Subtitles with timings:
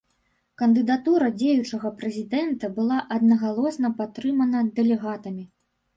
[0.59, 5.45] Кандыдатура дзеючага прэзідэнта была аднагалосна падтрымана дэлегатамі.